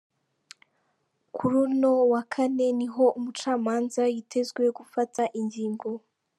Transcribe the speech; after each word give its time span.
Kuri 1.35 1.55
uno 1.65 1.91
wa 2.11 2.21
kane 2.33 2.65
niho 2.79 3.05
umucamanza 3.17 4.01
yitezwe 4.13 4.63
gufata 4.77 5.21
ingingo. 5.39 5.89